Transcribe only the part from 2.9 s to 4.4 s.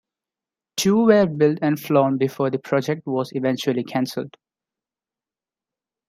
was eventually canceled.